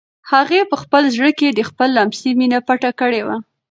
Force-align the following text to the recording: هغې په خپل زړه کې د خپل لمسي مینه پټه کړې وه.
هغې 0.31 0.61
په 0.71 0.75
خپل 0.83 1.03
زړه 1.15 1.31
کې 1.39 1.47
د 1.51 1.59
خپل 1.69 1.89
لمسي 1.97 2.31
مینه 2.39 2.59
پټه 2.67 2.91
کړې 2.99 3.21
وه. 3.27 3.37